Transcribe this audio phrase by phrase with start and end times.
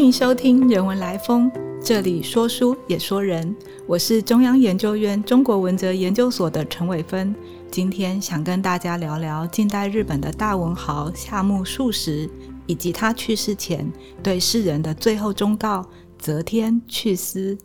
[0.00, 1.52] 欢迎收听《人文来风》，
[1.84, 3.54] 这里说书也说人。
[3.86, 7.34] 我是中央研究院中国文哲研究所的陈伟芬，
[7.70, 12.30] 今天想跟大家聊聊近代日本的大文豪夏目漱石，
[12.66, 13.92] 以及他去世前
[14.22, 15.86] 对世人的最后忠告——
[16.18, 17.58] 择天去思。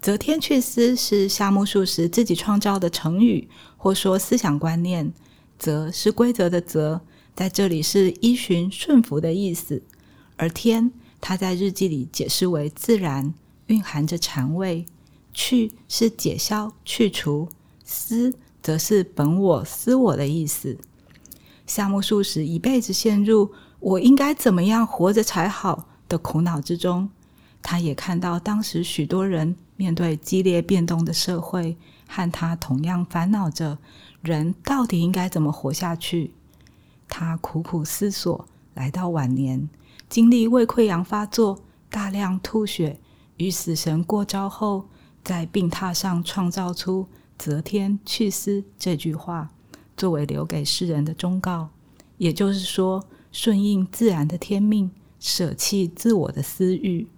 [0.00, 5.12] 择天去思是夏目漱石自己创造的成语，或说思想观念。
[5.58, 7.00] 择是规则的择，
[7.34, 9.82] 在这里是依循顺服的意思。
[10.36, 13.32] 而天，他在日记里解释为自然，
[13.68, 14.84] 蕴含着禅味。
[15.32, 17.48] 去是解消、去除；
[17.84, 20.76] 思则是本我、私我的意思。
[21.66, 23.50] 夏目漱石一辈子陷入
[23.80, 27.08] “我应该怎么样活着才好”的苦恼之中。
[27.62, 33.78] 他也看到当时许多人面对激烈变动的社会，和他同样烦恼着。
[34.20, 36.34] 人到底应该怎么活下去？
[37.08, 39.70] 他苦苦思索，来到晚年，
[40.12, 43.00] 经历胃溃疡发作，大量吐血，
[43.38, 44.84] 与死神过招后，
[45.24, 47.06] 在病榻上创造出
[47.38, 49.48] “择天去思”这句话，
[49.96, 51.70] 作为留给世人的忠告。
[52.18, 57.08] 也就是说，顺应自然的天命，舍弃自我的私欲。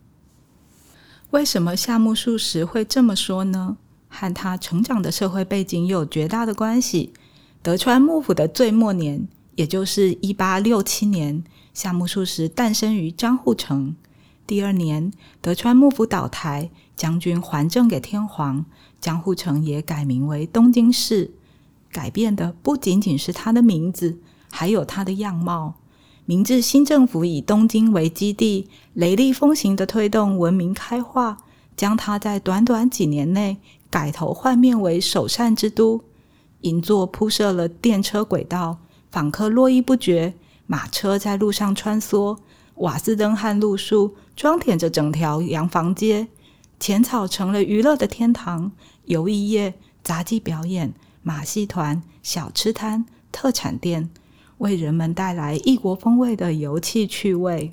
[1.30, 3.76] 为什么夏目漱石会这么说呢？
[4.06, 7.12] 和他成长的社会背景有绝大的关系。
[7.60, 11.42] 德川幕府的最末年，也就是一八六七年，
[11.74, 13.96] 夏目漱石诞生于江户城。
[14.46, 18.64] 第二年，德川幕府倒台，将军还政给天皇，
[19.00, 21.32] 江户城也改名为东京市。
[21.90, 24.18] 改变的不仅仅是他的名字，
[24.50, 25.74] 还有他的样貌。
[26.26, 31.38] 明治新政府以东京为基地，雷厉风行的推动文明开化，
[31.76, 33.56] 将他在短短几年内。
[33.90, 36.02] 改头换面为首善之都，
[36.60, 38.78] 银座铺设了电车轨道，
[39.10, 40.34] 访客络绎不绝，
[40.66, 42.38] 马车在路上穿梭，
[42.76, 46.28] 瓦斯灯和路树装点着整条洋房街，
[46.80, 48.72] 浅草成了娱乐的天堂，
[49.04, 54.10] 游艺业、杂技表演、马戏团、小吃摊、特产店，
[54.58, 57.72] 为人们带来异国风味的游憩趣味。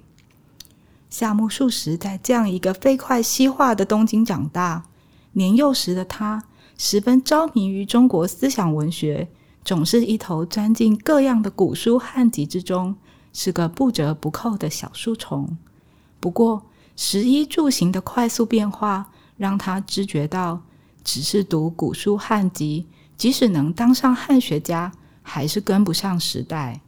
[1.10, 4.86] 夏目漱石在这样一个飞快西化的东京长大。
[5.34, 6.44] 年幼时的他
[6.78, 9.30] 十分着迷于中国思想文学，
[9.64, 12.96] 总是一头钻进各样的古书汉籍之中，
[13.32, 15.58] 是个不折不扣的小书虫。
[16.20, 16.64] 不过，
[16.96, 20.64] 食衣住行的快速变化让他知觉到，
[21.04, 24.92] 只是读古书汉籍，即使能当上汉学家，
[25.22, 26.82] 还是跟不上时代。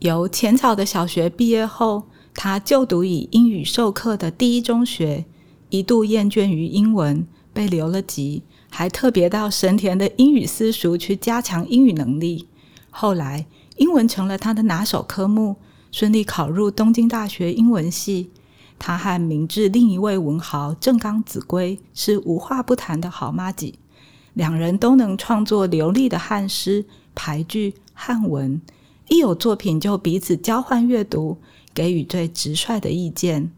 [0.00, 2.04] 由浅草的小学毕业后，
[2.34, 5.24] 他就读以英语授课的第一中学，
[5.70, 7.26] 一度厌倦于英文。
[7.54, 8.42] 被留了级，
[8.76, 12.48] 还特别到神田的英语私塾去加强英语能力。
[12.90, 13.46] 后来，
[13.76, 15.54] 英文成了他的拿手科目，
[15.92, 18.32] 顺利考入东京大学英文系。
[18.76, 23.72] 他和明治另一位文豪正冈子规是无话不谈的好妈子，
[24.32, 28.60] 两人都能创作流利的汉诗、俳句、汉文，
[29.08, 31.38] 一有作品就彼此交换阅读，
[31.72, 33.52] 给予最直率的意见。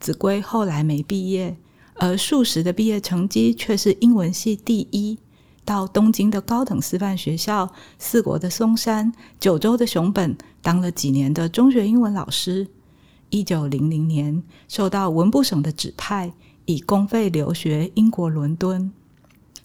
[0.00, 1.58] 子规后来没毕业。
[1.94, 5.18] 而数十的毕业成绩却是英文系第一。
[5.64, 12.68] 到东京的高等师范学校、四国的松山、九州的熊本当了几年的中学英文老师。
[13.30, 16.34] 一九零零年，受到文部省的指派，
[16.66, 18.92] 以公费留学英国伦敦。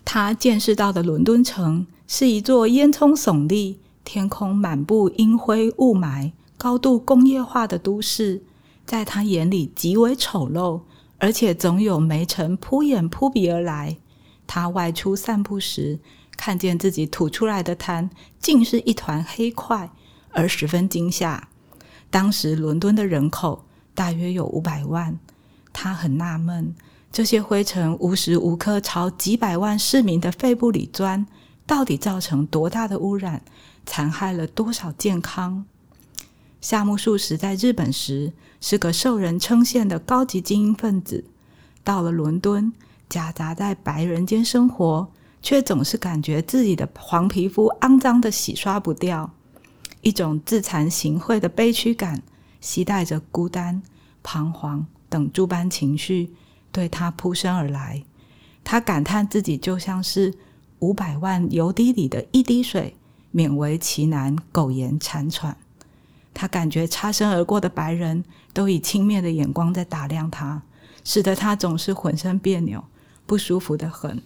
[0.06, 8.42] 他见识到的伦敦城是一座烟囱耸立、天空满布阴灰雾霾、高度工业化的都市，
[8.86, 10.82] 在他眼里极为丑陋。
[11.20, 13.98] 而且总有煤尘扑眼扑鼻而来。
[14.48, 16.00] 他外出散步时，
[16.36, 18.10] 看见自己吐出来的痰
[18.40, 19.92] 竟是一团黑块，
[20.32, 21.50] 而十分惊吓。
[22.10, 25.20] 当时伦敦的人口大约有五百万，
[25.72, 26.74] 他很纳闷：
[27.12, 31.28] 这些灰尘无时无刻朝几百万市民的肺部里钻，
[31.68, 33.44] 到底造成多大的污染，
[33.86, 35.66] 残害了多少健康？
[36.62, 41.24] 夏目漱石在日本时是个受人称羡的高级精英分子，
[41.84, 42.74] 到了伦敦，
[43.08, 45.10] 夹杂在白人间生活，
[45.42, 49.32] 却总是感觉自己的黄皮肤肮脏的洗刷不掉，
[50.02, 52.22] 一种自惭形秽的悲屈感，
[52.60, 53.82] 携带着孤单、
[54.22, 56.34] 彷徨等诸般情绪，
[56.74, 58.04] 对他扑身而来。
[58.66, 60.34] 他感叹自己就像是
[60.80, 62.96] 五百万油滴里的一滴水，
[63.34, 65.56] 勉为其难，苟延残喘。
[66.34, 68.24] 他感觉擦身而过的白人
[68.54, 70.64] 都以轻蔑的眼光在打量他，
[71.04, 72.84] 使得他总是浑身别扭、
[73.26, 74.22] 不舒服的很，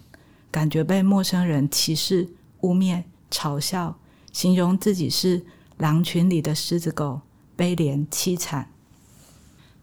[0.51, 2.29] 感觉被陌生人歧视、
[2.61, 3.97] 污蔑、嘲笑，
[4.31, 5.43] 形容自己是
[5.77, 7.21] 狼群里的狮子狗，
[7.55, 8.69] 悲怜凄惨。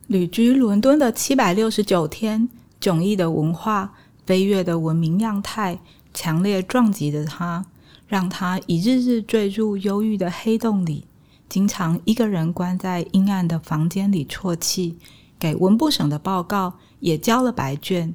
[0.06, 2.48] 旅居伦敦的七百六十九天，
[2.80, 3.94] 迥异的文化、
[4.26, 5.80] 飞跃的文明样态，
[6.12, 7.66] 强烈撞击着他，
[8.08, 11.06] 让他一日日坠入忧郁的黑洞里，
[11.50, 14.96] 经常一个人关在阴暗的房间里啜泣，
[15.36, 18.14] 给文部省的报告也交了白卷，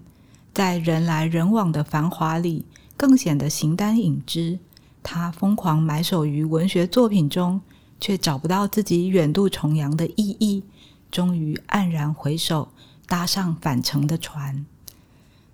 [0.54, 2.66] 在人来人往的繁华里，
[2.96, 4.58] 更显得形单影只。
[5.04, 7.60] 他疯狂埋首于文学作品中，
[8.00, 10.64] 却找不到自己远渡重洋的意义。
[11.12, 12.70] 终于黯然回首，
[13.06, 14.66] 搭上返程的船。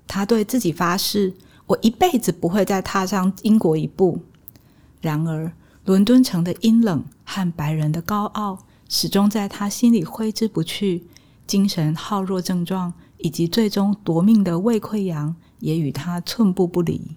[0.08, 1.34] 他对自己发誓
[1.66, 4.22] ：“我一辈子不会再踏上英国一步。”
[5.02, 5.52] 然而，
[5.84, 11.06] 伦敦城的阴冷和白人的高傲，始终在他心里挥之不去。
[11.48, 17.16] 精神耗弱症状以及最终夺命的胃溃疡，也与他寸步不离。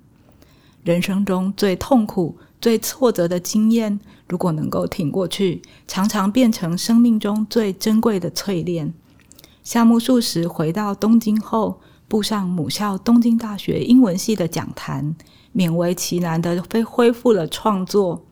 [0.84, 8.94] 人生中最痛苦、最挫折的经验，如果能够挺过去，常常变成生命中最珍贵的淬炼。
[9.64, 15.16] 夏目漱石回到东京后，步上母校东京大学英文系的讲坛，
[15.52, 18.24] 勉为其难的非恢复了创作。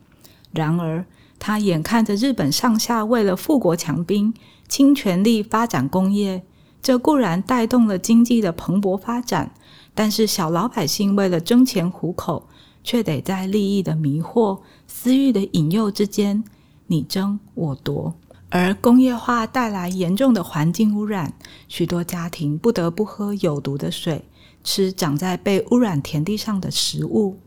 [0.51, 1.05] 然而，
[1.45, 4.33] 他眼看着日本上下为了富国强兵，
[4.69, 6.41] 倾全力发展工业，
[6.81, 9.53] 这固然带动了经济的蓬勃发展。
[9.93, 12.47] 但是小老百姓为了争钱糊口，
[12.81, 16.45] 却得在利益的迷惑、私欲的引诱之间
[16.87, 18.13] 你争我夺。
[18.47, 21.33] 而工业化带来严重的环境污染，
[21.67, 24.23] 许多家庭不得不喝有毒的水，
[24.63, 27.37] 吃长在被污染田地上的食物。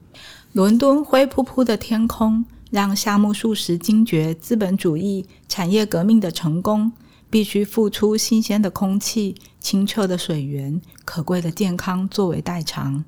[0.52, 6.92] 伦敦灰扑扑的天空，让夏目漱石惊觉资本主义产业革命的成功。
[7.28, 13.04] 必须付出新鲜的空气、清澈的水源、可贵的健康作为代偿。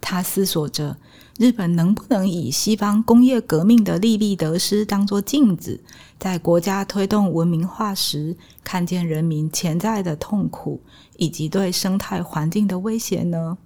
[0.00, 0.96] 他思索着：
[1.38, 5.80] 日本能不能以西方工业革命的利弊得失当作镜子，
[6.18, 10.80] 在国家推动文明化时，看见人民潜在的痛苦
[11.18, 13.58] 以及对生态环境的威胁呢？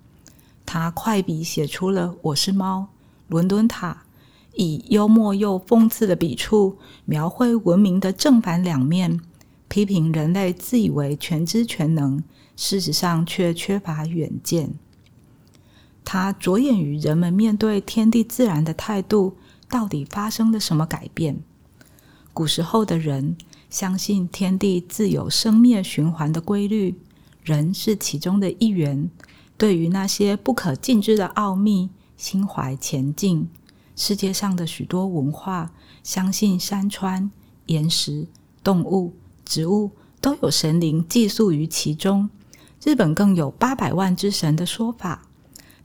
[0.66, 2.80] 他快笔写出了《我是猫》
[3.28, 4.02] 《伦敦塔》，
[4.54, 9.20] 以幽默又讽刺的笔触描绘文明的正反两面。
[9.68, 12.22] 批评人类自以为全知全能，
[12.56, 14.74] 事实上却缺乏远见。
[16.04, 19.36] 他着眼于人们面对天地自然的态度
[19.70, 21.38] 到底发生了什么改变。
[22.34, 23.36] 古时候的人
[23.70, 26.94] 相信天地自有生灭循环的规律，
[27.42, 29.10] 人是其中的一员。
[29.56, 31.88] 对于那些不可尽知的奥秘，
[32.18, 33.48] 心怀前进。
[33.94, 35.72] 世界上的许多文化
[36.02, 37.30] 相信山川、
[37.66, 38.26] 岩石、
[38.62, 39.14] 动物。
[39.44, 39.90] 植物
[40.20, 42.30] 都有神灵寄宿于其中，
[42.82, 45.22] 日本更有八百万之神的说法。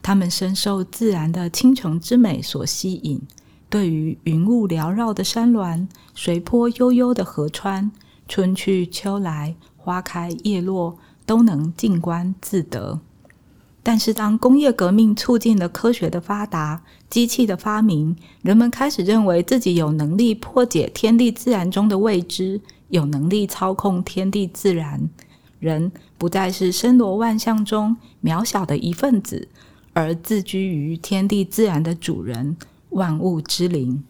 [0.00, 3.20] 他们深受自然的倾城之美所吸引，
[3.68, 7.90] 对于云雾缭绕的山峦、随波悠悠的河川、
[8.26, 10.96] 春去秋来、花开叶落，
[11.26, 13.00] 都能静观自得。
[13.88, 22.60] 但是，当工业革命促进了科学的发达、机器的发明，人们开始认为自己有能力破解天地自然中的未知。
[22.90, 25.08] 有能力操控天地自然，
[25.58, 29.48] 人不再是森罗万象中渺小的一份子，
[29.94, 32.58] 而自居于天地自然的主人，
[32.90, 34.04] 万物之灵。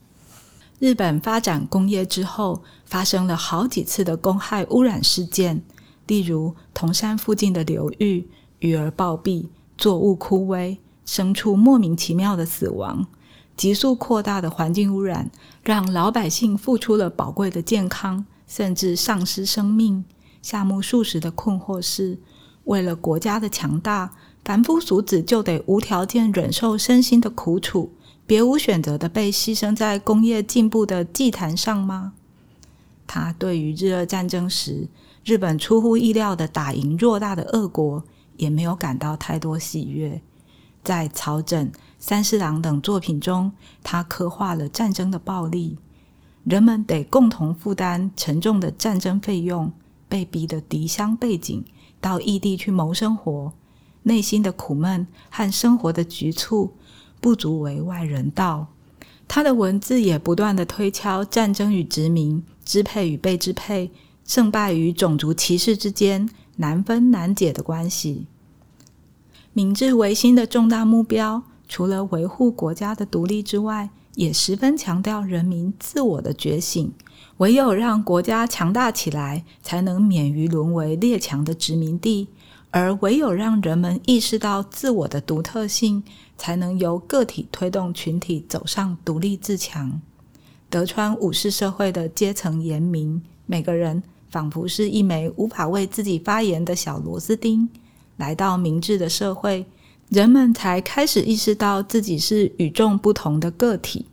[0.80, 5.62] 日本发展工业之后，发生了好几次的公害污染事件，
[6.08, 8.26] 例如铜山附近的流域，
[8.58, 9.47] 鱼儿暴毙，
[9.78, 13.06] 作物枯萎，牲畜莫名其妙的死亡，
[13.56, 15.30] 急速扩大的环境污染，
[15.62, 18.26] 让老百姓付出了宝贵的健康。
[18.49, 20.06] 甚至丧失生命。
[20.40, 22.18] 夏目漱石的困惑是：
[22.64, 27.92] 为了国家的强大，凡夫俗子就得无条件忍受身心的苦楚，
[28.26, 32.14] 别无选择的被牺牲在工业进步的祭坛上吗？
[33.06, 34.88] 他对于日俄战争时
[35.23, 38.02] 日本出乎意料的打赢偌大的俄国，
[38.38, 40.23] 也没有感到太多喜悦。
[40.83, 43.52] 在《草枕》《三四郎》等作品中，
[43.83, 45.76] 他刻画了战争的暴力。
[46.45, 49.71] 人们得共同负担沉重的战争费用，
[50.09, 51.62] 被逼得离乡背井，
[52.00, 53.52] 到异地去谋生活，
[54.04, 56.73] 内心的苦闷和生活的局促，
[57.21, 58.68] 不足为外人道。
[59.26, 63.90] 他的文字也不断的推敲战争与殖民、支配与被支配、
[64.25, 68.27] 胜败与种族歧视之间难分难解的关系。
[69.53, 76.93] 明治维新的重大目标，除了维护国家的独立之外，也十分强调人民自我的觉醒，
[77.38, 82.27] 唯有让国家强大起来，才能免于沦为列强的殖民地；
[82.71, 86.03] 而唯有让人们意识到自我的独特性，
[86.37, 90.00] 才能由个体推动群体走上独立自强。
[90.71, 97.68] 德川武士社会的阶层严明，每个人仿佛是一枚无法为自己发言的小螺丝钉。
[98.16, 99.66] 来到明智的社会，
[100.08, 104.06] 人们才开始意识到自己是与众不同的个体。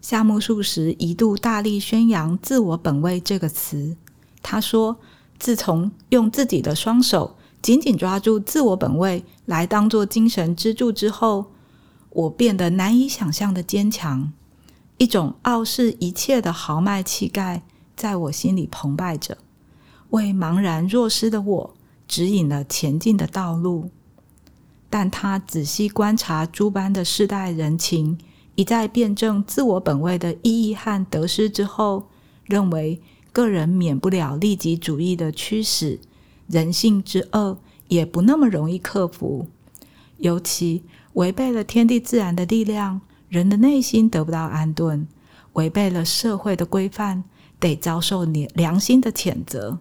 [0.00, 3.96] 夏目漱石一度大力宣扬“自我本位”这个词。
[4.42, 4.96] 他说
[5.38, 11.52] ：“自从用自己的双手紧紧抓住自我本位来当做精神支柱之后，
[12.08, 14.32] 我变得难以想象的坚强。
[14.96, 17.62] 一种傲视一切的豪迈气概
[18.00, 19.36] 在我心里澎湃着，
[20.08, 21.74] 为茫然若失的我。”
[22.10, 23.88] 指引了前进的道路，
[24.88, 28.18] 但他仔细观察诸般的世代人情，
[28.56, 32.08] 一再辩证自我本位的意义和得失之后，
[32.42, 33.00] 认为
[33.32, 36.00] 个人免不了利己主义的驱使，
[36.48, 39.46] 人性之恶也不那么容易克服。
[40.16, 45.06] 尤其违背了天地自然的力量，人的内心得不到安顿；
[45.52, 47.22] 违背了社会的规范，
[47.60, 49.78] 得遭受良良心的谴责。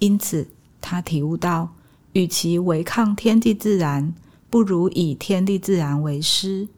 [0.00, 0.48] 因此。
[0.86, 1.70] 他体悟到，
[2.12, 4.14] 与其违抗天地自然，
[4.50, 6.68] 不如以天地自然为师。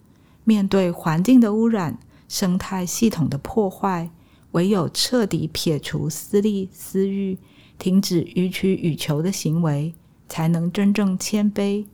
[0.44, 1.98] 面对环境的污染、
[2.28, 4.08] 生态系统的破坏，
[4.52, 7.36] 唯有彻底撇除私利私欲，
[7.80, 9.92] 停止予取予求的行为，
[10.28, 11.84] 才能真正谦卑、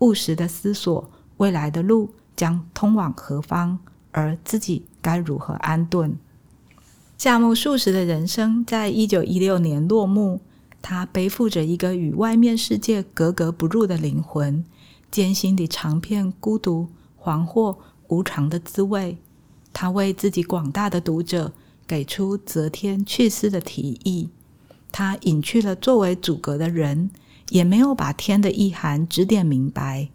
[0.00, 3.78] 务实的思索未来的路将通往何方，
[4.10, 6.18] 而自己该如何安顿。
[7.22, 10.40] 夏目漱石的人生在一九一六年落幕。
[10.82, 14.64] 他背负着一个与外面世界格格不入的灵魂，
[15.08, 17.76] 艰辛地尝遍孤独、惶惑、
[18.08, 19.18] 无常的滋味。
[19.72, 21.52] 他为自己广大的读者
[21.86, 24.30] 给出择天去思的提议。
[24.90, 27.08] 他隐去了作为阻隔的人，
[27.50, 30.08] 也没有把天的意涵指点明白。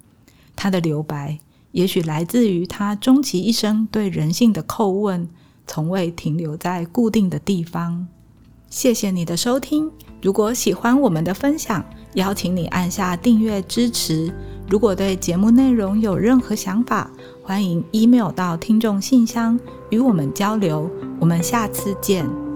[0.57, 1.39] 他的留白，
[1.71, 5.29] 也许来自于他终其一生对人性的叩问，
[5.67, 8.07] 从未停留在固定的地方。
[8.69, 9.89] 谢谢你的收听。
[10.21, 11.83] 如果喜欢我们的分享，
[12.13, 14.33] 邀请你按下订阅支持。
[14.69, 17.09] 如果对节目内容有任何想法，
[17.43, 19.57] 欢迎 email 到听众信箱
[19.89, 20.89] 与我们交流。
[21.19, 22.46] 我们下次见。